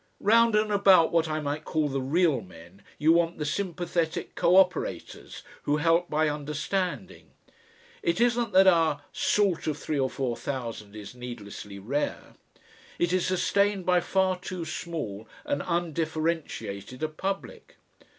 [0.19, 5.43] Round and about what I might call the REAL men, you want the sympathetic cooperators,
[5.61, 7.29] who help by understanding.
[8.01, 12.33] It isn't that our SALT of three or four thousand is needlessly rare;
[12.97, 17.75] it is sustained by far too small and undifferentiated a public.